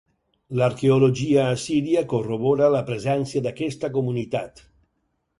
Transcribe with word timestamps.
L'arqueologia 0.59 1.43
a 1.49 1.59
Síria 1.63 2.01
corrobora 2.13 2.69
la 2.77 2.81
presència 2.87 3.43
d'aquesta 3.49 3.91
comunitat. 3.99 4.65